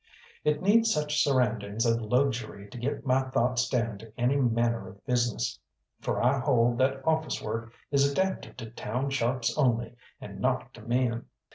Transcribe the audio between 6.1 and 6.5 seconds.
I